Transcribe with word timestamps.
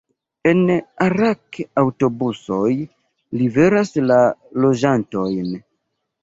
En 0.51 0.61
Arak 1.07 1.59
aŭtobusoj 1.81 2.71
liveras 3.43 3.93
la 4.13 4.19
loĝantojn. 4.65 5.55